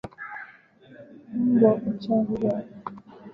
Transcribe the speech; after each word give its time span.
Mbwa 1.51 1.71
kuchanjwa 1.81 2.49